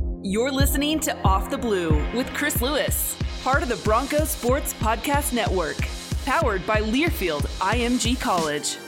[0.00, 5.32] You're listening to Off the Blue with Chris Lewis, part of the Broncos Sports Podcast
[5.32, 5.76] Network,
[6.24, 8.78] powered by Learfield IMG College.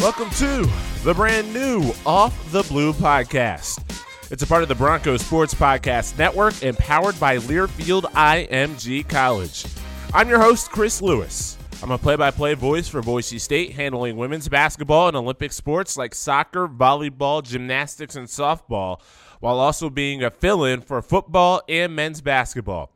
[0.00, 0.68] Welcome to
[1.04, 3.82] the brand new Off the Blue podcast.
[4.30, 9.64] It's a part of the Broncos Sports Podcast Network and powered by Learfield IMG College.
[10.12, 11.56] I'm your host, Chris Lewis.
[11.82, 15.96] I'm a play by play voice for Boise State, handling women's basketball and Olympic sports
[15.96, 19.00] like soccer, volleyball, gymnastics, and softball,
[19.40, 22.92] while also being a fill in for football and men's basketball.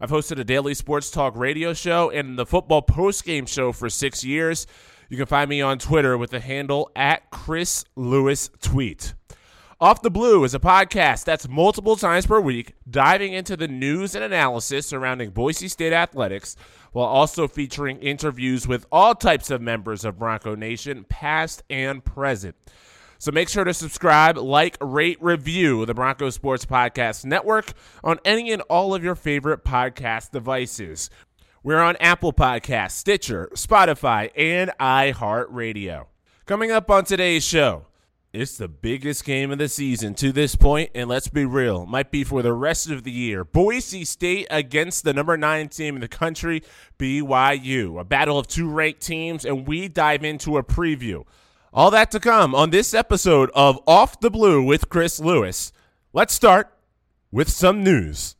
[0.00, 4.22] I've hosted a daily sports talk radio show and the football postgame show for six
[4.22, 4.68] years.
[5.08, 9.14] You can find me on Twitter with the handle at Chris Lewis Tweet.
[9.80, 14.14] Off the Blue is a podcast that's multiple times per week, diving into the news
[14.14, 16.56] and analysis surrounding Boise State athletics
[16.92, 22.54] while also featuring interviews with all types of members of Bronco Nation, past and present.
[23.18, 27.72] So make sure to subscribe, like, rate, review the Bronco Sports Podcast Network
[28.04, 31.10] on any and all of your favorite podcast devices.
[31.64, 36.06] We're on Apple Podcasts, Stitcher, Spotify, and iHeartRadio.
[36.46, 37.86] Coming up on today's show,
[38.40, 42.12] it's the biggest game of the season to this point, and let's be real, might
[42.12, 43.44] be for the rest of the year.
[43.44, 46.62] Boise State against the number nine team in the country,
[46.98, 47.98] BYU.
[48.00, 51.24] A battle of two ranked teams, and we dive into a preview.
[51.72, 55.72] All that to come on this episode of Off the Blue with Chris Lewis.
[56.12, 56.72] Let's start
[57.32, 58.36] with some news.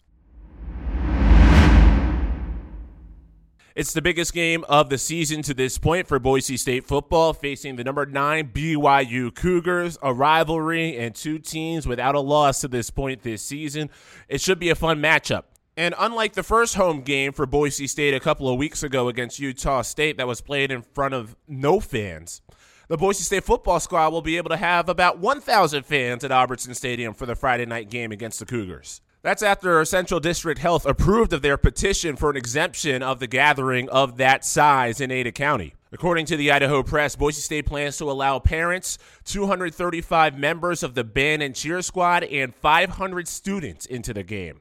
[3.78, 7.76] It's the biggest game of the season to this point for Boise State football, facing
[7.76, 12.90] the number nine BYU Cougars, a rivalry and two teams without a loss to this
[12.90, 13.88] point this season.
[14.28, 15.44] It should be a fun matchup.
[15.76, 19.38] And unlike the first home game for Boise State a couple of weeks ago against
[19.38, 22.42] Utah State that was played in front of no fans,
[22.88, 26.74] the Boise State football squad will be able to have about 1,000 fans at Albertson
[26.74, 29.02] Stadium for the Friday night game against the Cougars.
[29.20, 33.88] That's after Central District Health approved of their petition for an exemption of the gathering
[33.88, 35.74] of that size in Ada County.
[35.90, 41.02] According to the Idaho Press, Boise State plans to allow parents, 235 members of the
[41.02, 44.60] band and cheer squad, and 500 students into the game.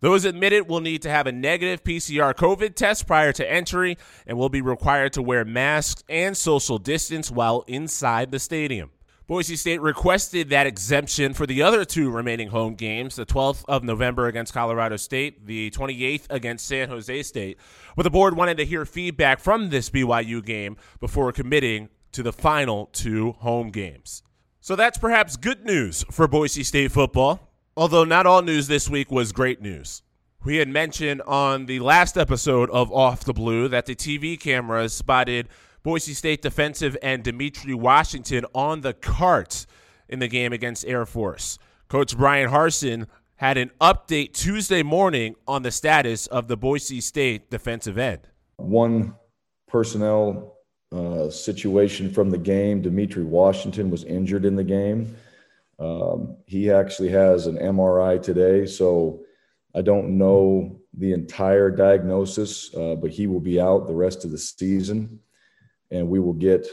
[0.00, 4.38] Those admitted will need to have a negative PCR COVID test prior to entry and
[4.38, 8.90] will be required to wear masks and social distance while inside the stadium.
[9.28, 13.84] Boise State requested that exemption for the other two remaining home games, the 12th of
[13.84, 17.56] November against Colorado State, the 28th against San Jose State.
[17.96, 22.32] But the board wanted to hear feedback from this BYU game before committing to the
[22.32, 24.22] final two home games.
[24.60, 29.10] So that's perhaps good news for Boise State football, although not all news this week
[29.10, 30.02] was great news.
[30.44, 34.92] We had mentioned on the last episode of Off the Blue that the TV cameras
[34.92, 35.48] spotted
[35.82, 39.66] Boise State defensive end Demetri Washington on the cart
[40.08, 41.58] in the game against Air Force.
[41.88, 47.50] Coach Bryan Harsin had an update Tuesday morning on the status of the Boise State
[47.50, 48.20] defensive end.
[48.58, 49.16] One
[49.66, 50.58] personnel
[50.92, 55.16] uh, situation from the game Demetri Washington was injured in the game.
[55.80, 59.24] Um, he actually has an MRI today, so
[59.74, 64.30] I don't know the entire diagnosis, uh, but he will be out the rest of
[64.30, 65.18] the season
[65.92, 66.66] and we will get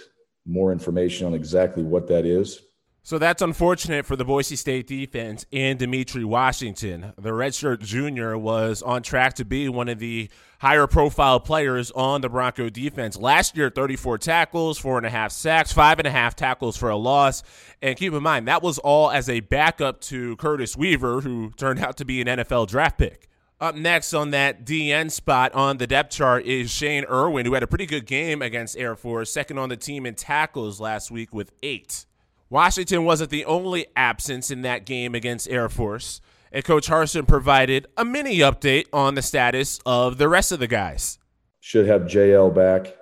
[0.45, 2.61] more information on exactly what that is.
[3.01, 7.13] So that's unfortunate for the Boise State defense and Demetri Washington.
[7.17, 10.29] The redshirt junior was on track to be one of the
[10.59, 13.17] higher profile players on the Bronco defense.
[13.17, 16.89] Last year, 34 tackles, four and a half sacks, five and a half tackles for
[16.89, 17.41] a loss.
[17.81, 21.79] And keep in mind, that was all as a backup to Curtis Weaver, who turned
[21.79, 23.28] out to be an NFL draft pick.
[23.61, 27.63] Up next on that DN spot on the depth chart is Shane Irwin, who had
[27.63, 31.33] a pretty good game against Air Force, second on the team in tackles last week
[31.33, 32.05] with eight.
[32.49, 36.21] Washington wasn't the only absence in that game against Air Force,
[36.53, 40.67] and Coach Harsin provided a mini update on the status of the rest of the
[40.67, 41.19] guys.
[41.59, 42.95] Should have JL back.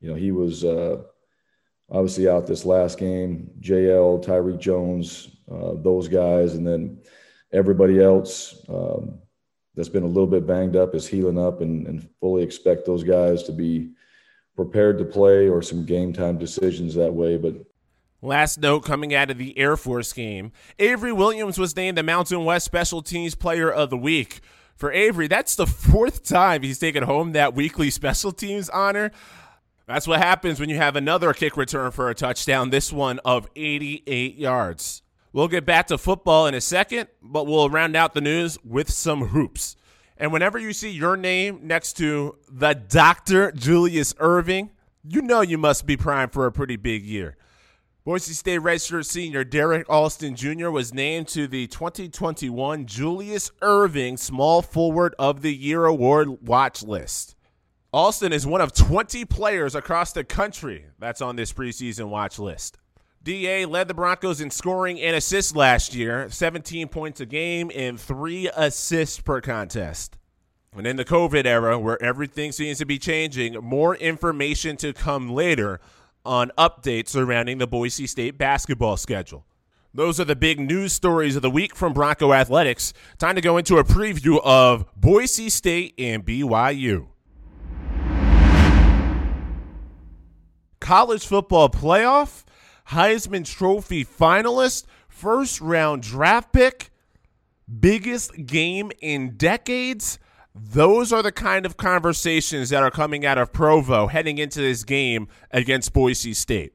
[0.00, 1.02] You know, he was uh,
[1.90, 3.50] obviously out this last game.
[3.58, 7.00] JL, Tyreque Jones, uh, those guys, and then
[7.54, 9.20] everybody else um,
[9.74, 13.04] that's been a little bit banged up is healing up, and, and fully expect those
[13.04, 13.90] guys to be
[14.56, 17.36] prepared to play or some game time decisions that way.
[17.36, 17.54] But
[18.24, 22.44] Last note coming out of the Air Force game Avery Williams was named the Mountain
[22.44, 24.40] West Special Teams Player of the Week.
[24.76, 29.12] For Avery, that's the fourth time he's taken home that weekly special teams honor.
[29.86, 33.46] That's what happens when you have another kick return for a touchdown, this one of
[33.54, 35.02] 88 yards.
[35.34, 38.88] We'll get back to football in a second, but we'll round out the news with
[38.88, 39.74] some hoops.
[40.16, 43.50] And whenever you see your name next to the Dr.
[43.50, 44.70] Julius Erving,
[45.02, 47.36] you know you must be primed for a pretty big year.
[48.04, 50.70] Boise State redshirt senior Derrick Alston Jr.
[50.70, 57.34] was named to the 2021 Julius Erving Small Forward of the Year Award watch list.
[57.92, 62.78] Alston is one of 20 players across the country that's on this preseason watch list.
[63.24, 67.98] DA led the Broncos in scoring and assists last year, 17 points a game and
[67.98, 70.18] three assists per contest.
[70.76, 75.30] And in the COVID era, where everything seems to be changing, more information to come
[75.30, 75.80] later
[76.26, 79.46] on updates surrounding the Boise State basketball schedule.
[79.94, 82.92] Those are the big news stories of the week from Bronco Athletics.
[83.16, 87.06] Time to go into a preview of Boise State and BYU.
[90.80, 92.44] College football playoff,
[92.88, 96.90] Heisman Trophy finalist, first round draft pick,
[97.80, 100.18] biggest game in decades.
[100.54, 104.84] Those are the kind of conversations that are coming out of Provo heading into this
[104.84, 106.74] game against Boise State.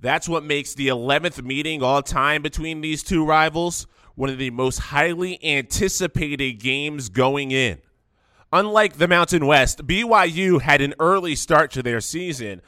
[0.00, 3.86] That's what makes the 11th meeting all time between these two rivals
[4.16, 7.78] one of the most highly anticipated games going in.
[8.52, 12.62] Unlike the Mountain West, BYU had an early start to their season,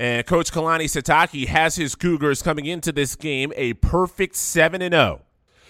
[0.00, 5.20] and Coach Kalani Sitake has his Cougars coming into this game a perfect 7 0.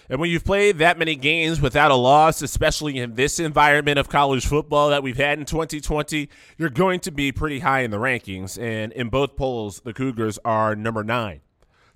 [0.09, 4.07] And when you've played that many games without a loss, especially in this environment of
[4.07, 7.97] college football that we've had in 2020, you're going to be pretty high in the
[7.97, 8.57] rankings.
[8.57, 11.41] And in both polls, the Cougars are number nine.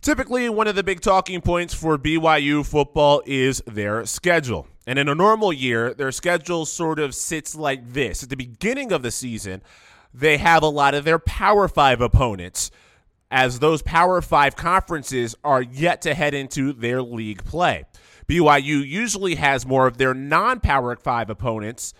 [0.02, 4.68] Typically, one of the big talking points for BYU football is their schedule.
[4.86, 8.24] And in a normal year, their schedule sort of sits like this.
[8.24, 9.62] At the beginning of the season,
[10.20, 12.72] they have a lot of their Power Five opponents,
[13.30, 17.86] as those Power Five conferences are yet to head into their league play.
[18.28, 21.94] BYU usually has more of their non Power 5 opponents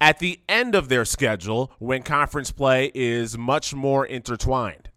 [0.00, 4.90] at the end of their schedule when conference play is much more intertwined.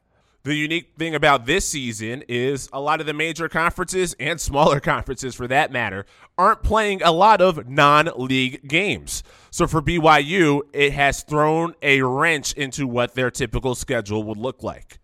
[0.50, 4.80] The unique thing about this season is a lot of the major conferences and smaller
[4.80, 6.08] conferences for that matter
[6.40, 9.22] aren't playing a lot of non league games.
[9.52, 14.64] So for BYU, it has thrown a wrench into what their typical schedule would look
[14.64, 14.98] like.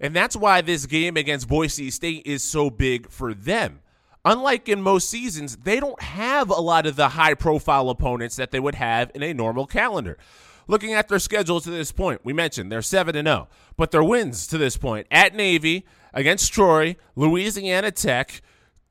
[0.00, 3.80] And that's why this game against Boise State is so big for them
[4.24, 8.50] unlike in most seasons, they don't have a lot of the high profile opponents that
[8.50, 10.18] they would have in a normal calendar.
[10.66, 14.46] Looking at their schedule to this point, we mentioned they're 7 0, but their wins
[14.48, 18.40] to this point at Navy, against Troy, Louisiana Tech,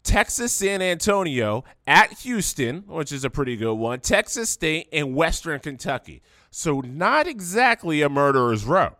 [0.03, 5.59] Texas San Antonio, at Houston, which is a pretty good one, Texas State, and Western
[5.59, 6.21] Kentucky.
[6.51, 8.95] So, not exactly a murderer's row.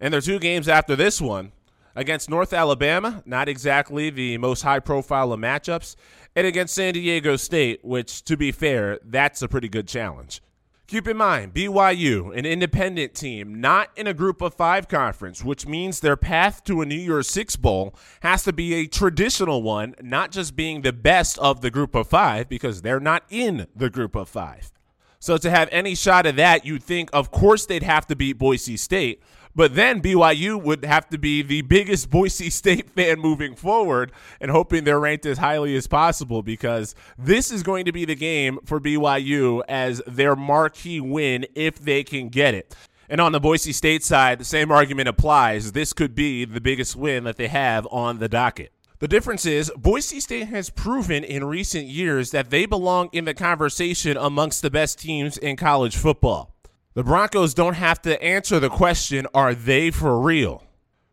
[0.00, 1.52] And their two games after this one,
[1.94, 5.96] against North Alabama, not exactly the most high profile of matchups,
[6.34, 10.42] and against San Diego State, which, to be fair, that's a pretty good challenge.
[10.88, 15.66] Keep in mind, BYU, an independent team, not in a group of five conference, which
[15.66, 19.96] means their path to a New Year's Six Bowl has to be a traditional one,
[20.00, 23.90] not just being the best of the group of five, because they're not in the
[23.90, 24.70] group of five.
[25.18, 28.38] So to have any shot of that, you'd think, of course, they'd have to beat
[28.38, 29.20] Boise State,
[29.56, 34.50] but then BYU would have to be the biggest Boise State fan moving forward and
[34.50, 38.58] hoping they're ranked as highly as possible because this is going to be the game
[38.64, 42.76] for BYU as their marquee win if they can get it.
[43.08, 45.72] And on the Boise State side, the same argument applies.
[45.72, 48.72] This could be the biggest win that they have on the docket.
[48.98, 53.34] The difference is Boise State has proven in recent years that they belong in the
[53.34, 56.55] conversation amongst the best teams in college football.
[56.96, 60.64] The Broncos don't have to answer the question, are they for real?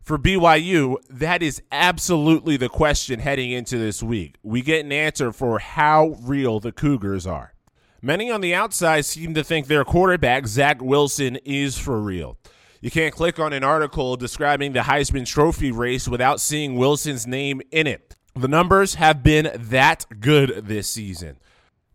[0.01, 4.37] For BYU, that is absolutely the question heading into this week.
[4.43, 7.53] We get an answer for how real the Cougars are.
[8.01, 12.37] Many on the outside seem to think their quarterback, Zach Wilson, is for real.
[12.79, 17.61] You can't click on an article describing the Heisman Trophy race without seeing Wilson's name
[17.71, 18.15] in it.
[18.37, 21.39] The numbers have been that good this season.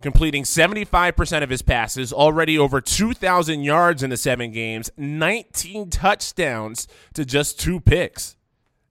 [0.01, 6.87] Completing 75% of his passes, already over 2,000 yards in the seven games, 19 touchdowns
[7.15, 8.37] to just two picks.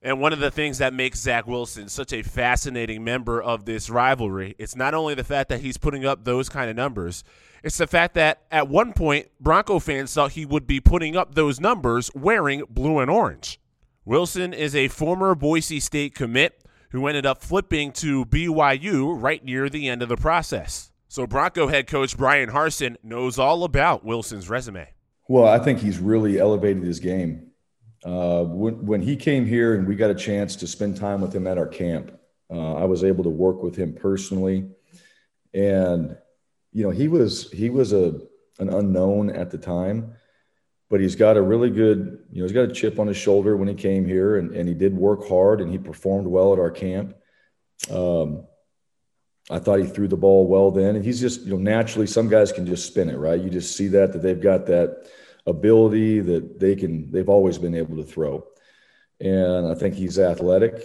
[0.02, 3.88] And one of the things that makes Zach Wilson such a fascinating member of this
[3.88, 7.24] rivalry, it's not only the fact that he's putting up those kind of numbers,
[7.64, 11.34] it's the fact that at one point, Bronco fans thought he would be putting up
[11.34, 13.58] those numbers wearing blue and orange.
[14.04, 19.68] Wilson is a former Boise State commit who ended up flipping to BYU right near
[19.68, 20.92] the end of the process.
[21.08, 24.88] So Bronco head coach Bryan Harsin knows all about Wilson's resume.
[25.26, 27.50] Well, I think he's really elevated his game.
[28.04, 31.34] Uh, when, when he came here and we got a chance to spend time with
[31.34, 32.12] him at our camp,
[32.50, 34.68] uh, I was able to work with him personally.
[35.54, 36.16] And
[36.72, 38.20] you know, he was he was a
[38.58, 40.14] an unknown at the time,
[40.90, 43.56] but he's got a really good, you know, he's got a chip on his shoulder
[43.56, 46.58] when he came here, and, and he did work hard and he performed well at
[46.58, 47.14] our camp.
[47.90, 48.46] Um,
[49.50, 52.28] I thought he threw the ball well then, and he's just, you know, naturally some
[52.28, 53.40] guys can just spin it, right?
[53.40, 55.08] You just see that that they've got that
[55.46, 58.44] ability that they can they've always been able to throw,
[59.20, 60.82] and I think he's athletic.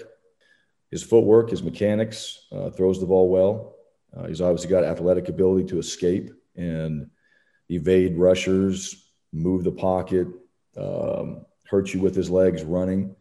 [0.91, 3.75] His footwork, his mechanics, uh, throws the ball well.
[4.15, 7.09] Uh, he's obviously got athletic ability to escape and
[7.67, 10.27] evade rushers, move the pocket,
[10.77, 13.15] um, hurt you with his legs running,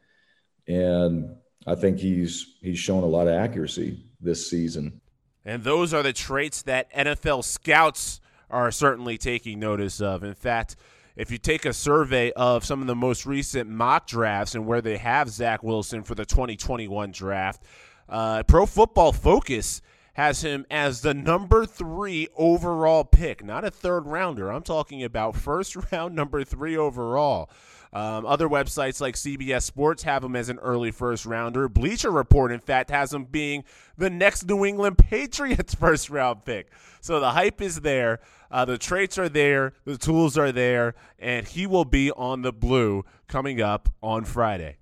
[0.69, 1.35] and
[1.67, 5.01] I think he's he's shown a lot of accuracy this season.
[5.45, 8.21] And those are the traits that NFL scouts
[8.51, 10.23] are certainly taking notice of.
[10.23, 10.77] In fact,
[11.17, 14.81] if you take a survey of some of the most recent mock drafts and where
[14.81, 17.63] they have Zach Wilson for the 2021 draft,
[18.09, 19.83] uh, Pro Football Focus
[20.15, 24.51] has him as the number three overall pick, not a third rounder.
[24.51, 27.51] I'm talking about first round, number three overall.
[27.95, 31.69] Um, other websites like CBS Sports have him as an early first rounder.
[31.69, 33.65] Bleacher Report, in fact, has him being
[33.99, 36.71] the next New England Patriots first round pick.
[37.03, 38.21] So the hype is there,
[38.51, 42.53] uh, the traits are there, the tools are there, and he will be on the
[42.53, 44.79] blue coming up on Friday.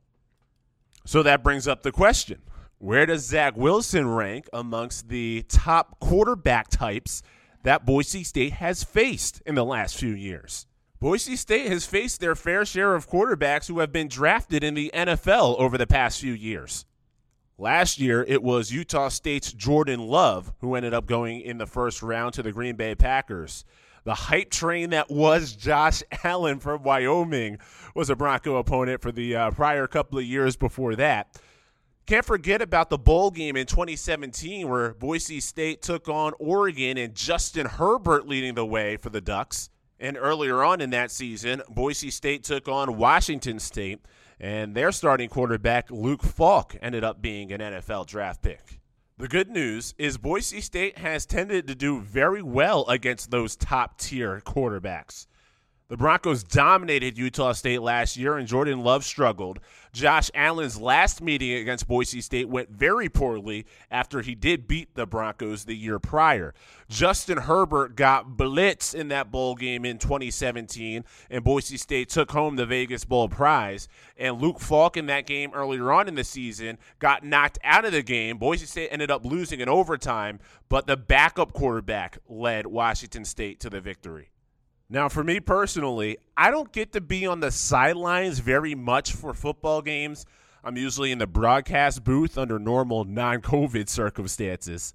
[1.04, 2.42] So that brings up the question
[2.78, 7.22] where does Zach Wilson rank amongst the top quarterback types
[7.64, 10.66] that Boise State has faced in the last few years?
[11.00, 14.90] Boise State has faced their fair share of quarterbacks who have been drafted in the
[14.92, 16.84] NFL over the past few years.
[17.56, 22.02] Last year, it was Utah State's Jordan Love who ended up going in the first
[22.02, 23.64] round to the Green Bay Packers.
[24.04, 27.60] The hype train that was Josh Allen from Wyoming
[27.94, 31.40] was a Bronco opponent for the uh, prior couple of years before that.
[32.04, 37.14] Can't forget about the bowl game in 2017 where Boise State took on Oregon and
[37.14, 39.70] Justin Herbert leading the way for the Ducks.
[40.00, 44.00] And earlier on in that season, Boise State took on Washington State,
[44.40, 48.80] and their starting quarterback, Luke Falk, ended up being an NFL draft pick.
[49.18, 53.98] The good news is Boise State has tended to do very well against those top
[53.98, 55.26] tier quarterbacks.
[55.90, 59.58] The Broncos dominated Utah State last year, and Jordan Love struggled.
[59.92, 65.04] Josh Allen's last meeting against Boise State went very poorly after he did beat the
[65.04, 66.54] Broncos the year prior.
[66.88, 72.54] Justin Herbert got blitz in that bowl game in 2017, and Boise State took home
[72.54, 73.88] the Vegas Bowl prize.
[74.16, 77.90] And Luke Falk in that game earlier on in the season got knocked out of
[77.90, 78.38] the game.
[78.38, 83.68] Boise State ended up losing in overtime, but the backup quarterback led Washington State to
[83.68, 84.30] the victory.
[84.92, 89.32] Now, for me personally, I don't get to be on the sidelines very much for
[89.32, 90.26] football games.
[90.64, 94.94] I'm usually in the broadcast booth under normal non COVID circumstances.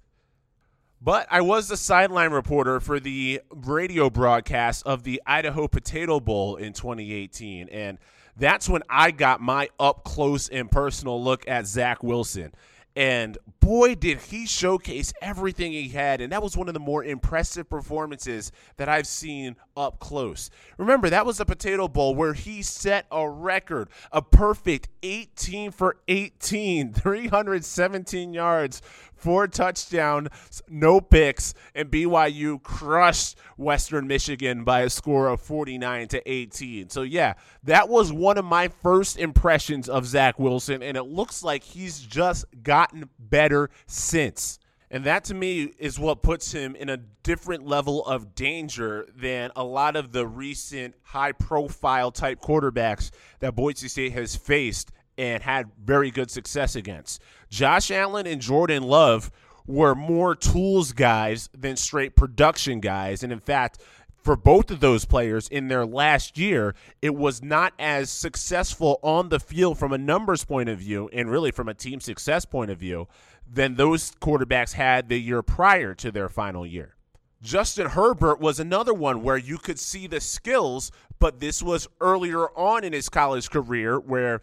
[1.00, 6.56] But I was the sideline reporter for the radio broadcast of the Idaho Potato Bowl
[6.56, 7.68] in 2018.
[7.70, 7.98] And
[8.36, 12.52] that's when I got my up close and personal look at Zach Wilson.
[12.96, 16.22] And boy, did he showcase everything he had.
[16.22, 20.48] And that was one of the more impressive performances that I've seen up close.
[20.78, 25.98] Remember, that was the Potato Bowl where he set a record, a perfect 18 for
[26.08, 28.80] 18, 317 yards,
[29.16, 36.30] four touchdowns, no picks, and BYU crushed Western Michigan by a score of 49 to
[36.30, 36.90] 18.
[36.90, 41.42] So yeah, that was one of my first impressions of Zach Wilson, and it looks
[41.42, 44.58] like he's just gotten better since.
[44.90, 49.50] And that to me is what puts him in a different level of danger than
[49.56, 55.42] a lot of the recent high profile type quarterbacks that Boise State has faced and
[55.42, 57.22] had very good success against.
[57.50, 59.30] Josh Allen and Jordan Love
[59.66, 63.22] were more tools guys than straight production guys.
[63.22, 63.80] And in fact,
[64.26, 69.28] for both of those players in their last year, it was not as successful on
[69.28, 72.70] the field from a numbers point of view and really from a team success point
[72.70, 73.06] of view
[73.48, 76.96] than those quarterbacks had the year prior to their final year.
[77.40, 82.48] Justin Herbert was another one where you could see the skills, but this was earlier
[82.58, 84.40] on in his college career where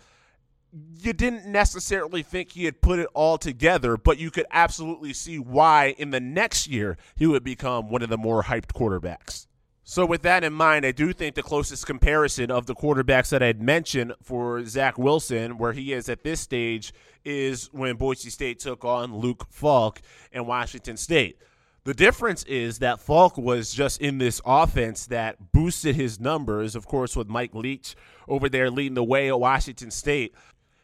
[0.99, 5.37] you didn't necessarily think he had put it all together, but you could absolutely see
[5.37, 9.47] why in the next year he would become one of the more hyped quarterbacks.
[9.85, 13.43] So, with that in mind, I do think the closest comparison of the quarterbacks that
[13.43, 16.93] I had mentioned for Zach Wilson, where he is at this stage,
[17.25, 20.01] is when Boise State took on Luke Falk
[20.31, 21.37] and Washington State.
[21.85, 26.87] The difference is that Falk was just in this offense that boosted his numbers, of
[26.87, 27.95] course, with Mike Leach
[28.29, 30.33] over there leading the way at Washington State.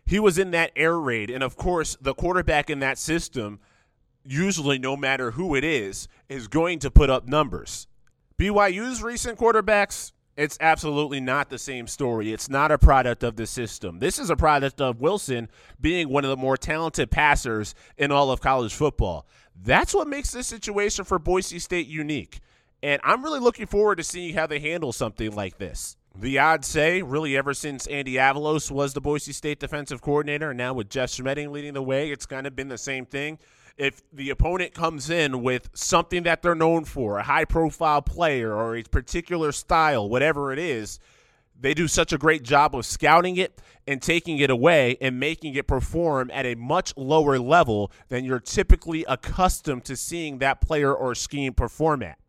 [0.09, 1.29] He was in that air raid.
[1.29, 3.59] And of course, the quarterback in that system,
[4.25, 7.85] usually no matter who it is, is going to put up numbers.
[8.35, 12.33] BYU's recent quarterbacks, it's absolutely not the same story.
[12.33, 13.99] It's not a product of the system.
[13.99, 15.47] This is a product of Wilson
[15.79, 19.27] being one of the more talented passers in all of college football.
[19.63, 22.39] That's what makes this situation for Boise State unique.
[22.81, 25.97] And I'm really looking forward to seeing how they handle something like this.
[26.17, 30.57] The odds say, really, ever since Andy Avalos was the Boise State defensive coordinator, and
[30.57, 33.39] now with Jeff Schmedding leading the way, it's kind of been the same thing
[33.79, 38.53] if the opponent comes in with something that they're known for, a high profile player
[38.53, 40.99] or a particular style, whatever it is,
[41.57, 45.55] they do such a great job of scouting it and taking it away and making
[45.55, 50.93] it perform at a much lower level than you're typically accustomed to seeing that player
[50.93, 52.19] or scheme perform at.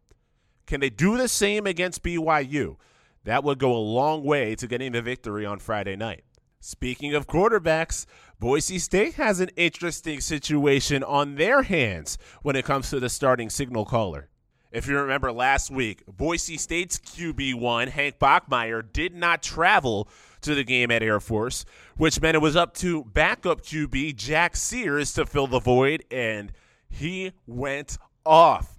[0.67, 2.77] Can they do the same against BYU?
[3.25, 6.25] That would go a long way to getting the victory on Friday night.
[6.61, 8.07] Speaking of quarterbacks,
[8.39, 13.49] Boise State has an interesting situation on their hands when it comes to the starting
[13.49, 14.29] signal caller.
[14.73, 20.09] If you remember last week, Boise State's QB1, Hank Bachmeier, did not travel
[20.43, 21.65] to the game at Air Force,
[21.97, 26.53] which meant it was up to backup QB Jack Sears to fill the void, and
[26.89, 28.79] he went off.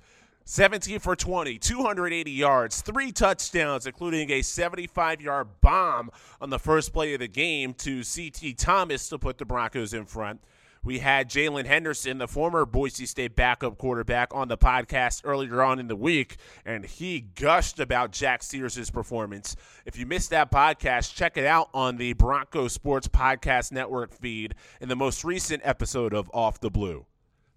[0.52, 6.12] 17 for 20, 280 yards, three touchdowns, including a 75 yard bomb
[6.42, 10.04] on the first play of the game to CT Thomas to put the Broncos in
[10.04, 10.42] front.
[10.84, 15.80] We had Jaylon Henderson, the former Boise State backup quarterback, on the podcast earlier on
[15.80, 16.36] in the week,
[16.66, 19.56] and he gushed about Jack Sears' performance.
[19.86, 24.56] If you missed that podcast, check it out on the Bronco Sports Podcast Network feed
[24.82, 27.06] in the most recent episode of Off the Blue.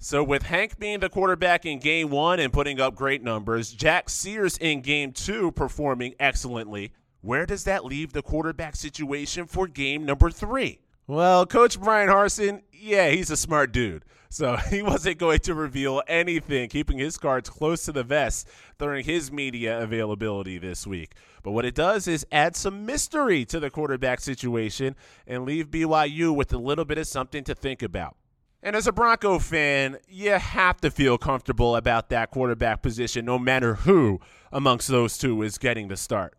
[0.05, 4.11] So, with Hank being the quarterback in game one and putting up great numbers, Jack
[4.11, 10.05] Sears in game two performing excellently, where does that leave the quarterback situation for game
[10.05, 10.83] number three?
[11.07, 14.05] Well, Coach Bryan Harsin, yeah, he's a smart dude.
[14.29, 18.47] So he wasn't going to reveal anything, keeping his cards close to the vest
[18.79, 21.14] during his media availability this week.
[21.43, 26.37] But what it does is add some mystery to the quarterback situation and leave BYU
[26.37, 28.17] with a little bit of something to think about.
[28.64, 33.38] And as a Bronco fan, you have to feel comfortable about that quarterback position, no
[33.38, 36.35] matter who amongst those two is getting the start.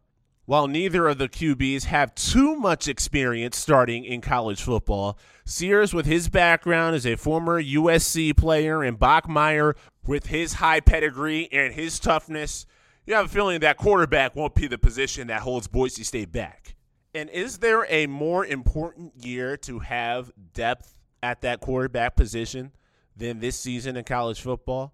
[0.46, 6.08] While neither of the QBs have too much experience starting in college football, Sears, with
[6.08, 9.76] his background as a former USC player, and Bachmeier,
[10.08, 12.66] with his high pedigree and his toughness,
[13.06, 16.76] you have a feeling that quarterback won't be the position that holds Boise State back.
[17.14, 20.95] And is there a more important year to have depth
[21.26, 22.72] at that quarterback position
[23.18, 24.94] than this season in college football.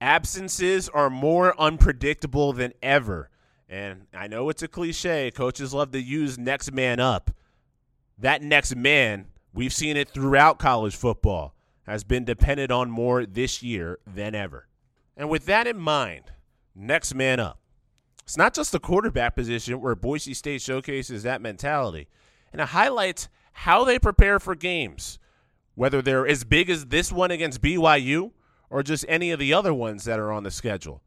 [0.00, 3.28] Absences are more unpredictable than ever.
[3.68, 5.30] And I know it's a cliche.
[5.30, 7.32] Coaches love to use next man up.
[8.16, 11.54] That next man, we've seen it throughout college football,
[11.86, 14.68] has been dependent on more this year than ever.
[15.18, 16.32] And with that in mind,
[16.74, 17.60] next man up.
[18.22, 22.08] It's not just the quarterback position where Boise State showcases that mentality,
[22.52, 25.18] and it highlights how they prepare for games
[25.78, 28.32] whether they're as big as this one against BYU
[28.68, 31.04] or just any of the other ones that are on the schedule.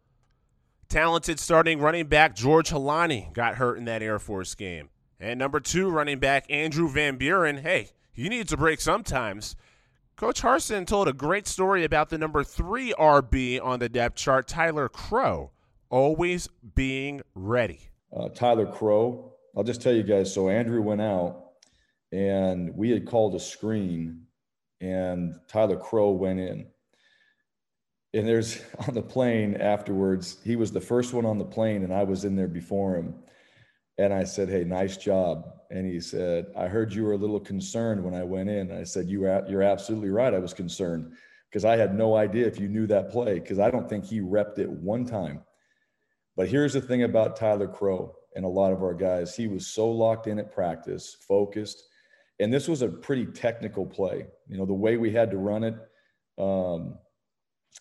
[0.88, 4.88] Talented starting running back George Holani got hurt in that Air Force game.
[5.20, 9.58] And number two running back Andrew Van Buren, hey, he needs a break sometimes.
[10.16, 14.48] Coach Harsin told a great story about the number three RB on the depth chart,
[14.48, 15.52] Tyler Crowe,
[15.90, 17.90] always being ready.
[18.16, 20.34] Uh, Tyler Crowe, I'll just tell you guys.
[20.34, 21.48] So Andrew went out,
[22.14, 24.28] and we had called a screen
[24.82, 26.66] and Tyler Crowe went in.
[28.14, 31.94] And there's on the plane afterwards, he was the first one on the plane, and
[31.94, 33.16] I was in there before him.
[33.98, 35.48] And I said, Hey, nice job.
[35.70, 38.72] And he said, I heard you were a little concerned when I went in.
[38.72, 40.34] I said, you are, You're absolutely right.
[40.34, 41.14] I was concerned
[41.50, 44.20] because I had no idea if you knew that play because I don't think he
[44.20, 45.42] repped it one time.
[46.36, 49.68] But here's the thing about Tyler Crowe and a lot of our guys he was
[49.68, 51.84] so locked in at practice, focused.
[52.42, 54.26] And this was a pretty technical play.
[54.48, 55.76] You know, the way we had to run it,
[56.40, 56.98] um,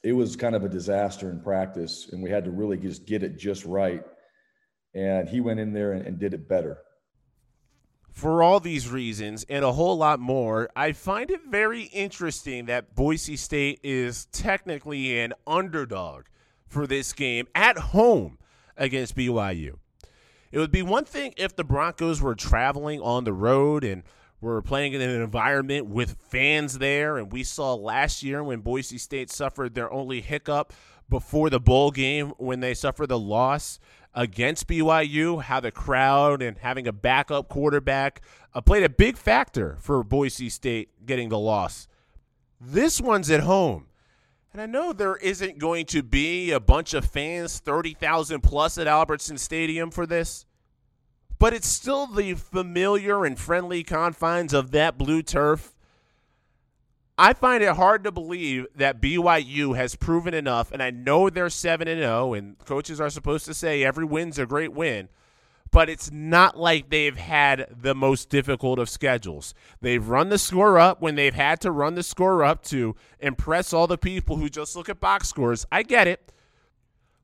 [0.04, 3.22] it was kind of a disaster in practice, and we had to really just get
[3.22, 4.04] it just right.
[4.94, 6.78] And he went in there and, and did it better.
[8.12, 12.94] For all these reasons and a whole lot more, I find it very interesting that
[12.94, 16.24] Boise State is technically an underdog
[16.66, 18.38] for this game at home
[18.76, 19.78] against BYU.
[20.52, 24.02] It would be one thing if the Broncos were traveling on the road and
[24.40, 27.18] were playing in an environment with fans there.
[27.18, 30.72] And we saw last year when Boise State suffered their only hiccup
[31.08, 33.78] before the bowl game when they suffered the loss
[34.14, 38.22] against BYU, how the crowd and having a backup quarterback
[38.54, 41.86] uh, played a big factor for Boise State getting the loss.
[42.60, 43.86] This one's at home.
[44.52, 48.88] And I know there isn't going to be a bunch of fans, 30,000 plus at
[48.88, 50.44] Albertson Stadium for this,
[51.40, 55.74] but it's still the familiar and friendly confines of that blue turf.
[57.18, 61.50] I find it hard to believe that BYU has proven enough, and I know they're
[61.50, 65.08] 7 and 0, and coaches are supposed to say every win's a great win
[65.70, 69.54] but it's not like they've had the most difficult of schedules.
[69.80, 73.72] They've run the score up when they've had to run the score up to impress
[73.72, 75.66] all the people who just look at box scores.
[75.70, 76.32] I get it.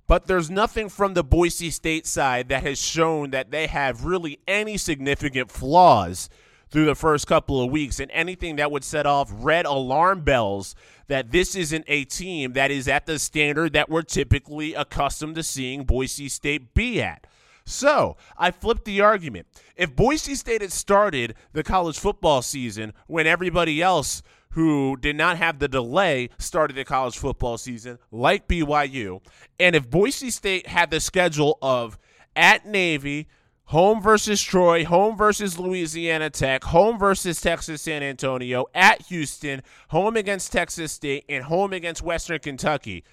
[0.06, 4.38] But there's nothing from the Boise State side that has shown that they have really
[4.46, 6.28] any significant flaws
[6.70, 10.74] through the first couple of weeks and anything that would set off red alarm bells
[11.08, 15.42] that this isn't a team that is at the standard that we're typically accustomed to
[15.42, 17.26] seeing Boise State be at.
[17.64, 19.46] So I flipped the argument.
[19.76, 24.22] If Boise State had started the college football season when everybody else
[24.56, 29.20] who did not have the delay started the college football season, like BYU,
[29.60, 31.98] and if Boise State had the schedule of
[32.34, 33.28] at Navy,
[33.66, 40.16] home versus Troy, home versus Louisiana Tech, home versus Texas San Antonio, at Houston, home
[40.16, 43.04] against Texas State, and home against Western Kentucky.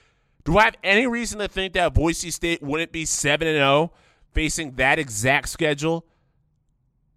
[0.45, 3.91] Do I have any reason to think that Boise State wouldn't be 7 0
[4.32, 6.06] facing that exact schedule,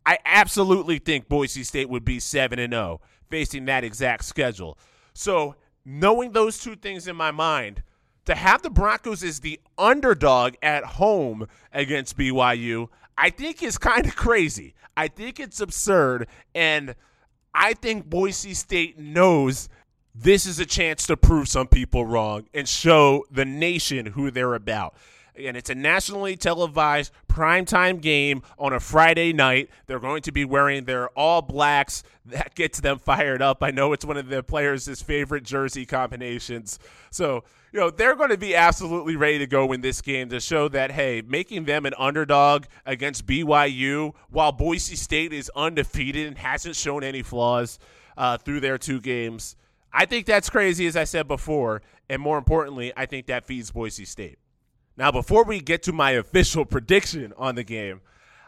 [0.04, 4.78] I absolutely think Boise State would be 7 and 0 facing that exact schedule.
[5.14, 7.82] So, knowing those two things in my mind,
[8.26, 14.04] to have the Broncos as the underdog at home against BYU, I think is kind
[14.04, 14.74] of crazy.
[14.96, 16.94] I think it's absurd and
[17.54, 19.68] I think Boise State knows
[20.14, 24.54] this is a chance to prove some people wrong and show the nation who they're
[24.54, 24.94] about.
[25.36, 29.68] Again, it's a nationally televised primetime game on a Friday night.
[29.86, 32.02] They're going to be wearing their all blacks.
[32.24, 33.62] That gets them fired up.
[33.62, 36.78] I know it's one of the players' favorite jersey combinations.
[37.10, 40.40] So, you know, they're going to be absolutely ready to go in this game to
[40.40, 46.38] show that, hey, making them an underdog against BYU while Boise State is undefeated and
[46.38, 47.78] hasn't shown any flaws
[48.16, 49.56] uh, through their two games.
[49.92, 51.82] I think that's crazy, as I said before.
[52.08, 54.38] And more importantly, I think that feeds Boise State.
[54.96, 58.00] Now, before we get to my official prediction on the game,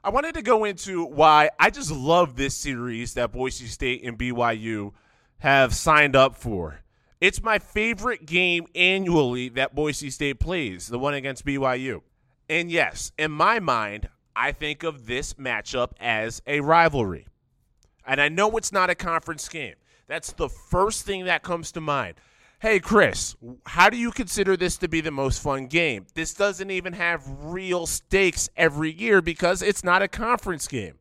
[0.03, 4.19] I wanted to go into why I just love this series that Boise State and
[4.19, 4.93] BYU
[5.39, 6.81] have signed up for.
[7.21, 12.01] It's my favorite game annually that Boise State plays, the one against BYU.
[12.49, 17.27] And yes, in my mind, I think of this matchup as a rivalry.
[18.07, 19.75] And I know it's not a conference game.
[20.07, 22.15] That's the first thing that comes to mind.
[22.61, 26.07] Hey, Chris, how do you consider this to be the most fun game?
[26.14, 30.94] This doesn't even have real stakes every year because it's not a conference game.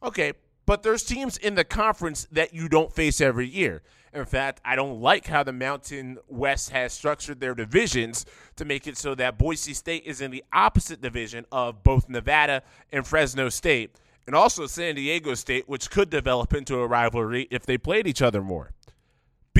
[0.00, 0.34] Okay,
[0.66, 3.82] but there's teams in the conference that you don't face every year.
[4.14, 8.86] In fact, I don't like how the Mountain West has structured their divisions to make
[8.86, 13.48] it so that Boise State is in the opposite division of both Nevada and Fresno
[13.48, 18.06] State, and also San Diego State, which could develop into a rivalry if they played
[18.06, 18.70] each other more.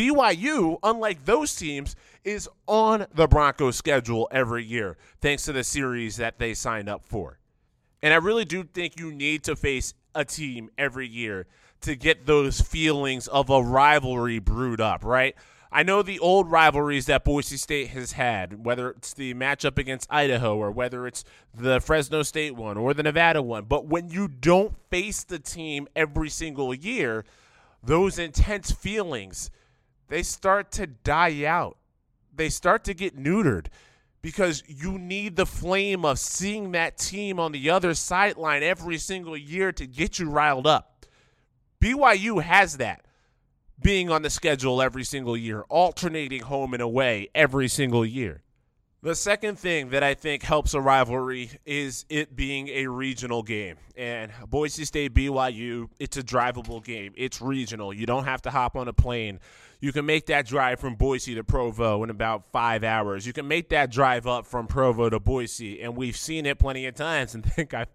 [0.00, 6.16] BYU, unlike those teams, is on the Broncos schedule every year, thanks to the series
[6.16, 7.38] that they signed up for.
[8.02, 11.46] And I really do think you need to face a team every year
[11.82, 15.34] to get those feelings of a rivalry brewed up, right?
[15.70, 20.10] I know the old rivalries that Boise State has had, whether it's the matchup against
[20.10, 24.28] Idaho or whether it's the Fresno State one or the Nevada one, but when you
[24.28, 27.26] don't face the team every single year,
[27.82, 29.50] those intense feelings,
[30.10, 31.78] they start to die out.
[32.34, 33.68] They start to get neutered
[34.22, 39.36] because you need the flame of seeing that team on the other sideline every single
[39.36, 41.06] year to get you riled up.
[41.80, 43.06] BYU has that
[43.80, 48.42] being on the schedule every single year, alternating home and away every single year.
[49.02, 53.76] The second thing that I think helps a rivalry is it being a regional game.
[53.96, 57.14] And Boise State BYU, it's a drivable game.
[57.16, 57.94] It's regional.
[57.94, 59.40] You don't have to hop on a plane.
[59.80, 63.26] You can make that drive from Boise to Provo in about five hours.
[63.26, 65.80] You can make that drive up from Provo to Boise.
[65.80, 67.34] And we've seen it plenty of times.
[67.40, 67.86] And I think I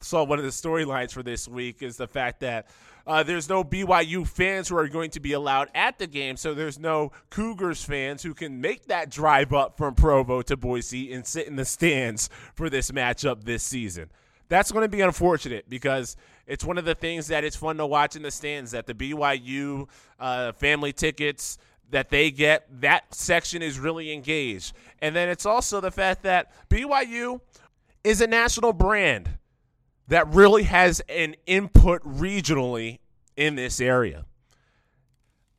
[0.00, 2.66] saw one of the storylines for this week is the fact that
[3.06, 6.54] uh, there's no BYU fans who are going to be allowed at the game, so
[6.54, 11.26] there's no Cougars fans who can make that drive up from Provo to Boise and
[11.26, 14.10] sit in the stands for this matchup this season.
[14.48, 17.86] That's going to be unfortunate because it's one of the things that it's fun to
[17.86, 21.56] watch in the stands that the BYU uh, family tickets
[21.90, 24.74] that they get, that section is really engaged.
[25.00, 27.40] And then it's also the fact that BYU
[28.04, 29.28] is a national brand
[30.10, 32.98] that really has an input regionally
[33.36, 34.24] in this area.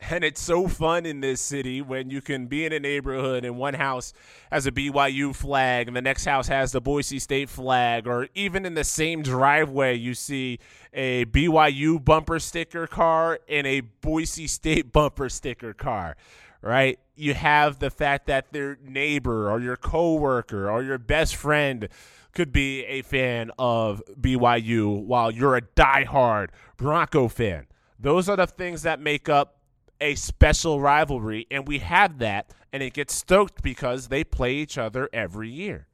[0.09, 3.57] And it's so fun in this city when you can be in a neighborhood and
[3.57, 4.13] one house
[4.51, 8.65] has a BYU flag and the next house has the Boise State flag, or even
[8.65, 10.59] in the same driveway, you see
[10.91, 16.17] a BYU bumper sticker car and a Boise State bumper sticker car,
[16.61, 16.99] right?
[17.15, 21.89] You have the fact that their neighbor or your coworker or your best friend
[22.33, 27.67] could be a fan of BYU while you're a diehard Bronco fan.
[27.99, 29.57] Those are the things that make up
[29.99, 34.77] a special rivalry, and we have that, and it gets stoked because they play each
[34.77, 35.87] other every year.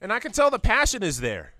[0.00, 1.54] And I can tell the passion is there.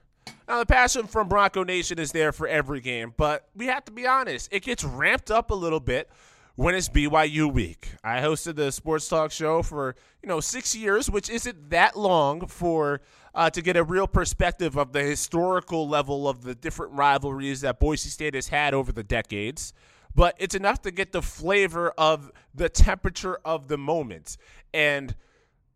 [0.46, 3.92] Now, the passion from Bronco Nation is there for every game, but we have to
[3.92, 6.10] be honest, it gets ramped up a little bit
[6.56, 7.92] when it's BYU week.
[8.04, 12.46] I hosted the sports talk show for, you know, six years, which isn't that long
[12.46, 13.00] for
[13.34, 17.80] uh, to get a real perspective of the historical level of the different rivalries that
[17.80, 19.72] Boise State has had over the decades.
[20.14, 24.36] But it's enough to get the flavor of the temperature of the moment.
[24.74, 25.14] And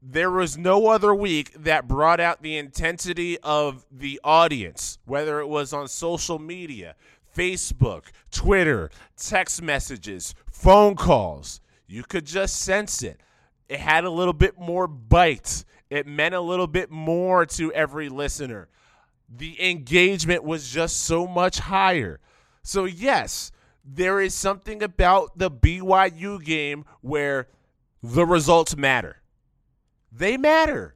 [0.03, 5.49] there was no other week that brought out the intensity of the audience, whether it
[5.49, 6.95] was on social media,
[7.35, 11.61] Facebook, Twitter, text messages, phone calls.
[11.87, 13.21] You could just sense it.
[13.69, 15.65] It had a little bit more bite.
[15.91, 18.69] It meant a little bit more to every listener.
[19.29, 22.21] The engagement was just so much higher.
[22.63, 23.53] So, yes,
[23.85, 27.49] there is something about the BYU game where
[28.03, 29.23] the results matter.
[30.11, 30.96] They matter.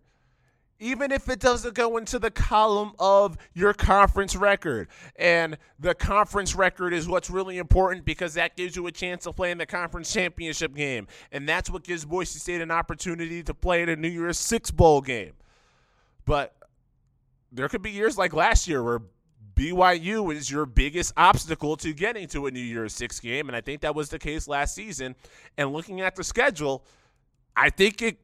[0.81, 4.89] Even if it doesn't go into the column of your conference record.
[5.17, 9.33] And the conference record is what's really important because that gives you a chance to
[9.33, 11.07] play in the conference championship game.
[11.31, 14.71] And that's what gives Boise State an opportunity to play in a New Year's Six
[14.71, 15.35] Bowl game.
[16.25, 16.55] But
[17.53, 19.01] there could be years like last year where
[19.55, 23.49] BYU is your biggest obstacle to getting to a New Year's Six game.
[23.49, 25.15] And I think that was the case last season.
[25.59, 26.85] And looking at the schedule,
[27.55, 28.19] I think it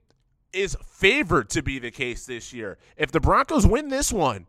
[0.56, 2.78] is favored to be the case this year.
[2.96, 4.46] If the Broncos win this one,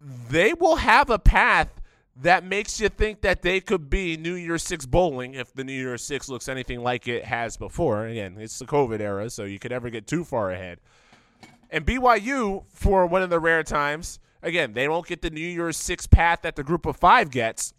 [0.00, 1.80] they will have a path
[2.16, 5.72] that makes you think that they could be New Year's Six bowling if the New
[5.72, 8.06] Year's Six looks anything like it has before.
[8.06, 10.78] Again, it's the COVID era, so you could never get too far ahead.
[11.70, 15.76] And BYU, for one of the rare times, again, they don't get the New Year's
[15.76, 17.74] Six path that the group of five gets,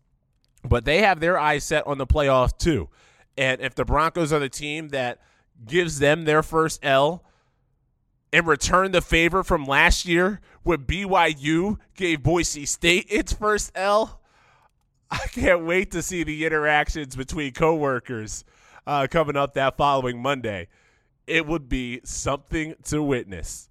[0.64, 2.90] but they have their eyes set on the playoffs too.
[3.38, 5.22] And if the Broncos are the team that–
[5.66, 7.24] gives them their first L
[8.34, 14.20] and return the favor from last year when BYU gave Boise State its first L.
[15.10, 18.44] I can't wait to see the interactions between coworkers
[18.86, 20.68] uh, coming up that following Monday.
[21.28, 23.70] It would be something to witness.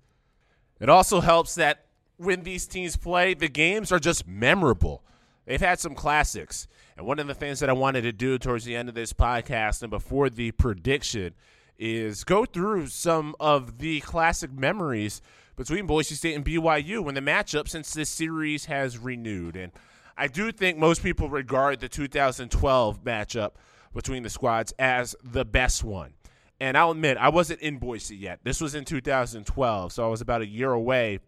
[0.81, 5.05] It also helps that when these teams play, the games are just memorable.
[5.47, 6.69] They've had some classics.
[6.97, 9.13] And one of the things that I wanted to do towards the end of this
[9.13, 11.35] podcast and before the prediction
[11.79, 15.21] is go through some of the classic memories
[15.57, 19.57] between Boise State and BYU when the matchup since this series has renewed.
[19.57, 19.73] And
[20.17, 23.53] I do think most people regard the 2012 matchup
[23.93, 26.15] between the squads as the best one.
[26.61, 28.41] And I'll admit, I wasn't in Boise yet.
[28.45, 31.19] This was in 2012, so I was about a year away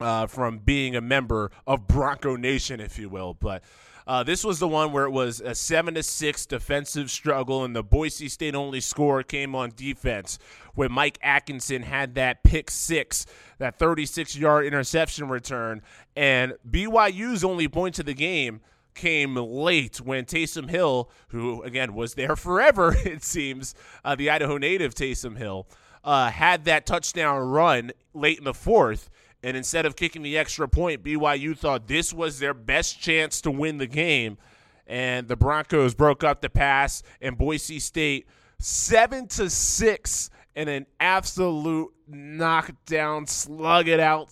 [0.00, 3.34] uh, from being a member of Bronco Nation, if you will.
[3.34, 3.62] But
[4.06, 7.74] uh, this was the one where it was a seven to six defensive struggle, and
[7.74, 10.38] the Boise State only score came on defense
[10.74, 13.26] when Mike Atkinson had that pick six,
[13.58, 15.82] that 36 yard interception return,
[16.16, 18.60] and BYU's only point to the game
[18.94, 24.58] came late when Taysom Hill, who again was there forever, it seems, uh, the Idaho
[24.58, 25.66] native Taysom Hill,
[26.04, 29.08] uh, had that touchdown run late in the fourth.
[29.42, 33.50] And instead of kicking the extra point, BYU thought this was their best chance to
[33.50, 34.38] win the game.
[34.86, 38.28] And the Broncos broke up the pass, and Boise State
[38.58, 44.30] seven to six in an absolute knockdown, slug it out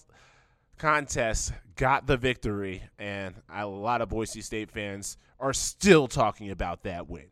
[0.79, 6.83] contest got the victory, and a lot of Boise State fans are still talking about
[6.83, 7.25] that win.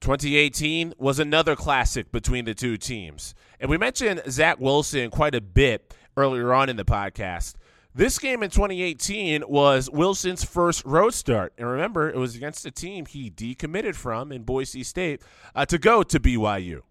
[0.00, 3.34] 2018 was another classic between the two teams.
[3.58, 7.54] And we mentioned Zach Wilson quite a bit earlier on in the podcast.
[7.92, 11.52] This game in 2018 was Wilson's first road start.
[11.58, 15.22] And remember, it was against a team he decommitted from in Boise State
[15.54, 16.82] uh, to go to BYU.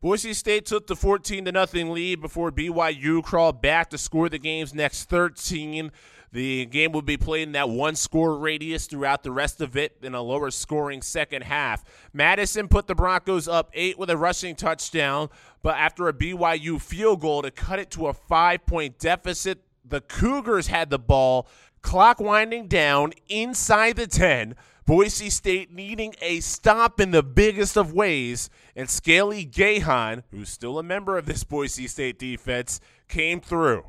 [0.00, 4.38] Boise State took the 14 to nothing lead before BYU crawled back to score the
[4.38, 5.90] game's next 13.
[6.36, 9.96] The game would be played in that one score radius throughout the rest of it
[10.02, 11.82] in a lower scoring second half.
[12.12, 15.30] Mattison put the Broncos up eight with a rushing touchdown,
[15.62, 20.02] but after a BYU field goal to cut it to a five point deficit, the
[20.02, 21.48] Cougars had the ball,
[21.80, 24.56] clock winding down inside the 10.
[24.84, 30.78] Boise State needing a stop in the biggest of ways, and Scale Igiehon, who's still
[30.78, 33.86] a member of this Boise State defense, came through.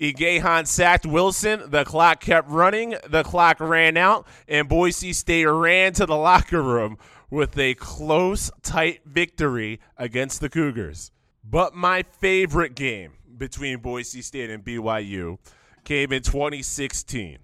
[0.00, 1.70] Igiehon sacked Wilson.
[1.70, 2.94] The clock kept running.
[3.08, 6.96] The clock ran out, and Boise State ran to the locker room
[7.28, 11.12] with a close, tight victory against the Cougars.
[11.44, 15.38] But my favorite game between Boise State and BYU
[15.84, 17.38] came in 2016.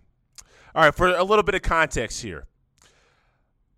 [0.75, 2.47] All right, for a little bit of context here.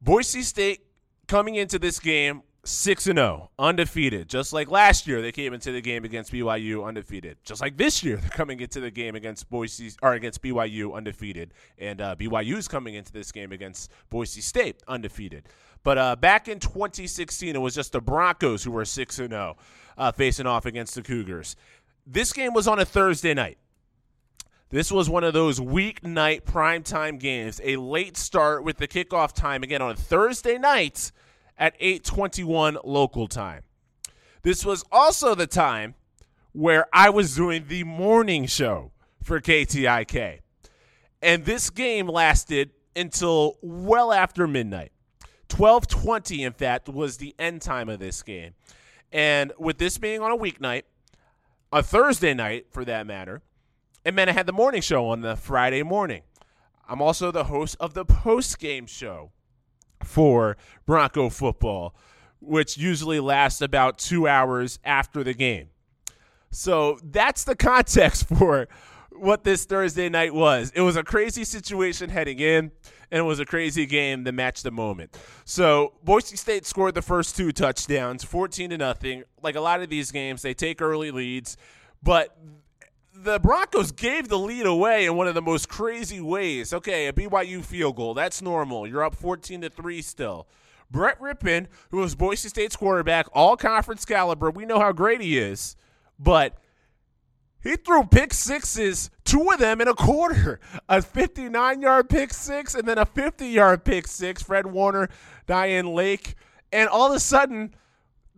[0.01, 0.81] Boise State
[1.27, 4.29] coming into this game 6 and 0, undefeated.
[4.29, 7.39] Just like last year they came into the game against BYU undefeated.
[7.45, 11.55] Just like this year they're coming into the game against Boise or against BYU undefeated.
[11.79, 15.49] And uh, is coming into this game against Boise State undefeated.
[15.83, 19.57] But uh, back in 2016 it was just the Broncos who were 6 and 0
[19.97, 21.57] uh, facing off against the Cougars.
[22.07, 23.59] This game was on a Thursday night.
[24.71, 29.63] This was one of those weeknight primetime games, a late start with the kickoff time
[29.63, 31.11] again on a Thursday night
[31.59, 33.63] at 8:21 local time.
[34.43, 35.95] This was also the time
[36.53, 38.93] where I was doing the morning show
[39.23, 40.41] for KTIK.
[41.21, 44.93] And this game lasted until well after midnight.
[45.49, 48.55] 12:20 in fact was the end time of this game.
[49.13, 50.83] And with this being on a weeknight,
[51.73, 53.43] a Thursday night for that matter,
[54.05, 56.23] and then I had the morning show on the Friday morning.
[56.89, 59.33] I'm also the host of the post game show
[60.05, 60.57] for
[60.87, 61.95] Bronco football,
[62.41, 65.69] which usually lasts about two hours after the game.
[66.51, 68.69] So that's the context for
[69.11, 70.71] what this Thursday night was.
[70.75, 72.71] It was a crazy situation heading in,
[73.11, 75.19] and it was a crazy game that matched the moment.
[75.45, 79.25] So Boise State scored the first two touchdowns, 14 to nothing.
[79.43, 81.57] Like a lot of these games, they take early leads,
[82.03, 82.37] but
[83.23, 86.73] the Broncos gave the lead away in one of the most crazy ways.
[86.73, 88.87] Okay, a BYU field goal, that's normal.
[88.87, 90.47] You're up 14 to 3 still.
[90.91, 95.39] Brett Rypien, who was Boise State's quarterback, all conference caliber, we know how great he
[95.39, 95.77] is,
[96.19, 96.57] but
[97.61, 100.61] he threw pick sixes, two of them in a quarter.
[100.89, 104.43] A 59 yard pick six and then a 50 yard pick six.
[104.43, 105.09] Fred Warner,
[105.47, 106.35] Dayan Lake.
[106.73, 107.75] And all of a sudden,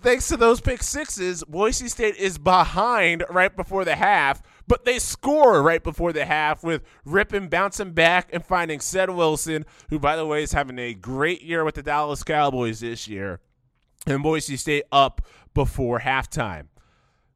[0.00, 5.00] thanks to those pick sixes, Boise State is behind right before the half but they
[5.00, 10.14] score right before the half with Rypien bouncing back and finding Ced Wilson, who, by
[10.14, 13.40] the way, is having a great year with the Dallas Cowboys this year,
[14.06, 15.22] and Boise State up
[15.54, 16.68] before halftime.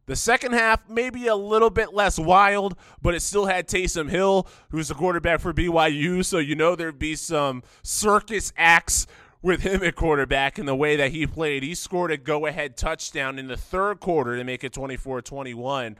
[0.06, 4.46] The second half, maybe a little bit less wild, but it still had Taysom Hill,
[4.70, 9.08] who's the quarterback for BYU, so you know there'd be some circus acts
[9.42, 11.64] with him at quarterback in the way that he played.
[11.64, 15.96] He scored a go ahead touchdown in the third quarter to make it 24 21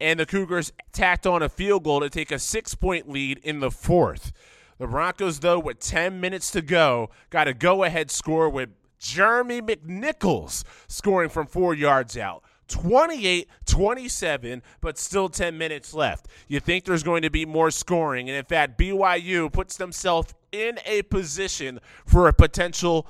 [0.00, 3.60] and the Cougars tacked on a field goal to take a six point lead in
[3.60, 4.32] the fourth.
[4.78, 9.60] The Broncos, though, with 10 minutes to go, got a go ahead score with Jeremy
[9.60, 12.44] McNichols scoring from four yards out.
[12.68, 16.28] 28 27, but still 10 minutes left.
[16.48, 20.78] You think there's going to be more scoring, and in fact, BYU puts themselves in
[20.84, 23.06] a position for a potential,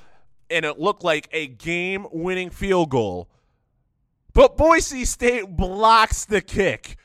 [0.49, 3.29] and it looked like a game winning field goal
[4.39, 6.97] but Boise State blocks the kick.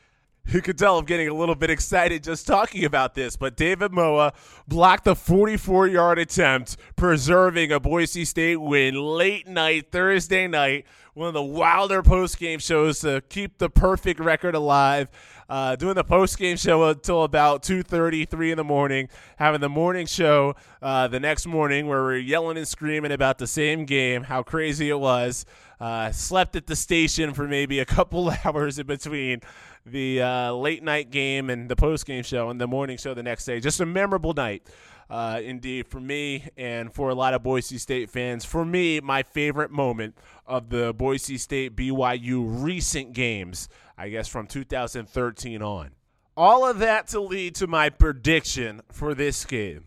[0.46, 3.90] You could tell I'm getting a little bit excited just talking about this, but David
[3.90, 4.34] Moa
[4.68, 11.26] blocked the 44 yard attempt, preserving a Boise State win late night, Thursday night, one
[11.26, 15.08] of the wilder post game shows to keep the perfect record alive.
[15.48, 19.68] Uh, doing the post game show until about 2:30, 3 in the morning, having the
[19.68, 24.24] morning show uh, the next morning where we're yelling and screaming about the same game,
[24.24, 25.44] how crazy it was.
[25.80, 29.40] Uh, slept at the station for maybe a couple hours in between
[29.84, 33.22] the uh, late night game and the post game show and the morning show the
[33.22, 33.60] next day.
[33.60, 34.62] Just a memorable night.
[35.10, 38.44] Uh, indeed, for me and for a lot of Boise State fans.
[38.44, 44.46] For me, my favorite moment of the Boise State BYU recent games, I guess from
[44.46, 45.90] 2013 on.
[46.36, 49.84] All of that to lead to my prediction for this game.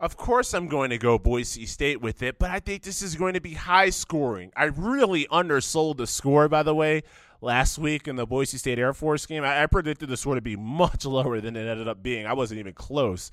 [0.00, 3.16] Of course, I'm going to go Boise State with it, but I think this is
[3.16, 4.50] going to be high scoring.
[4.56, 7.02] I really undersold the score, by the way,
[7.42, 9.44] last week in the Boise State Air Force game.
[9.44, 12.26] I, I predicted the score to be much lower than it ended up being.
[12.26, 13.30] I wasn't even close.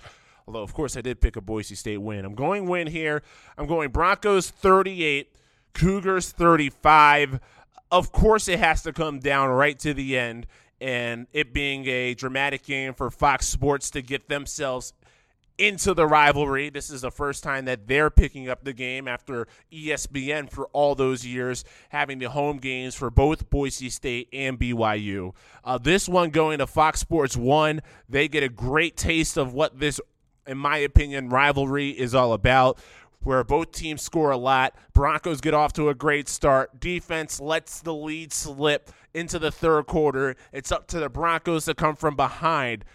[0.47, 2.23] Although, of course, I did pick a Boise State win.
[2.23, 3.21] I'm going win here.
[3.57, 5.35] I'm going Broncos 38,
[5.73, 7.41] Cougars 35.
[7.91, 10.47] Of course, it has to come down right to the end,
[10.79, 14.93] and it being a dramatic game for Fox Sports to get themselves
[15.57, 16.69] into the rivalry.
[16.69, 20.95] This is the first time that they're picking up the game after ESPN for all
[20.95, 25.33] those years having the home games for both Boise State and BYU.
[25.63, 27.81] Uh, this one going to Fox Sports 1.
[28.07, 29.99] They get a great taste of what this,
[30.47, 32.79] in my opinion, rivalry is all about.
[33.21, 34.75] Where both teams score a lot.
[34.93, 36.79] Broncos get off to a great start.
[36.79, 40.35] Defense lets the lead slip into the third quarter.
[40.53, 42.85] It's up to the Broncos to come from behind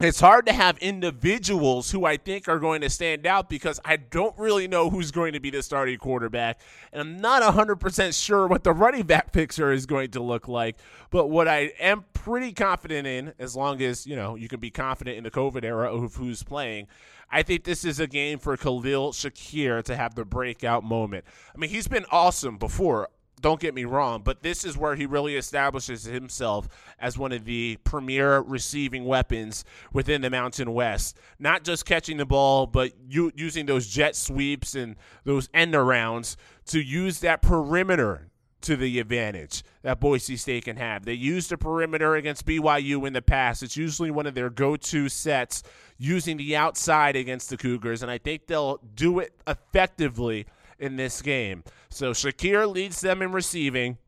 [0.00, 3.96] it's hard to have individuals who I think are going to stand out because I
[3.96, 6.60] don't really know who's going to be the starting quarterback.
[6.92, 10.76] And I'm not 100% sure what the running back picture is going to look like.
[11.10, 14.70] But what I am pretty confident in, as long as, you know, you can be
[14.70, 16.86] confident in the COVID era of who's playing,
[17.28, 21.24] I think this is a game for Khalil Shakir to have the breakout moment.
[21.52, 23.08] I mean, he's been awesome before
[23.38, 26.68] don't get me wrong, but this is where he really establishes himself
[26.98, 31.18] as one of the premier receiving weapons within the Mountain West.
[31.38, 36.36] Not just catching the ball, but using those jet sweeps and those end arounds
[36.66, 38.28] to use that perimeter
[38.60, 41.04] to the advantage that Boise State can have.
[41.04, 43.62] They used the perimeter against BYU in the past.
[43.62, 45.62] It's usually one of their go to sets
[45.96, 50.46] using the outside against the Cougars, and I think they'll do it effectively
[50.78, 51.64] in this game.
[51.90, 53.98] So Shakir leads them in receiving,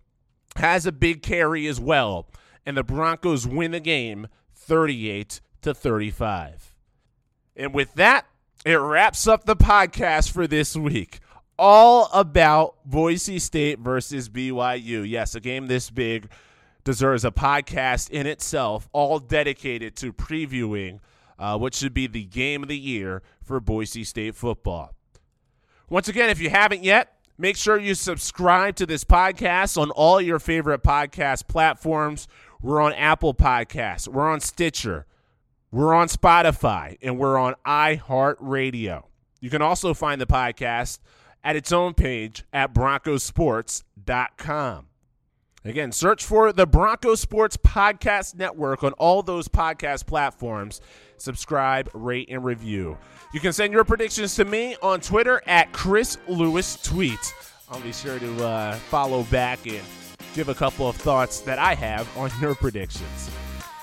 [0.56, 2.28] has a big carry as well,
[2.64, 6.74] and the Broncos win the game 38 to 35.
[7.56, 8.26] And with that,
[8.64, 11.20] it wraps up the podcast for this week.
[11.58, 15.08] All about Boise State versus BYU.
[15.08, 16.30] Yes, a game this big
[16.84, 21.00] deserves a podcast in itself, all dedicated to previewing
[21.38, 24.94] uh, what should be the game of the year for Boise State football.
[25.90, 30.20] Once again, if you haven't yet, make sure you subscribe to this podcast on all
[30.20, 32.28] your favorite podcast platforms.
[32.62, 35.04] We're on Apple Podcasts, we're on Stitcher,
[35.72, 39.02] we're on Spotify, and we're on iHeartRadio.
[39.40, 41.00] You can also find the podcast
[41.42, 44.86] at its own page at broncosports.com.
[45.64, 50.80] Again, search for the Bronco Sports Podcast Network on all those podcast platforms.
[51.20, 52.96] Subscribe, rate, and review.
[53.32, 57.34] You can send your predictions to me on Twitter at Chris Lewis Tweet.
[57.70, 59.82] I'll be sure to uh, follow back and
[60.34, 63.30] give a couple of thoughts that I have on your predictions.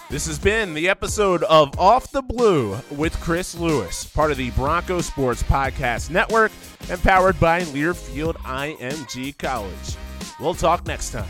[0.09, 4.51] This has been the episode of Off the Blue with Chris Lewis, part of the
[4.51, 6.53] Bronco Sports Podcast Network
[6.89, 9.97] and powered by Learfield IMG College.
[10.39, 11.27] We'll talk next time.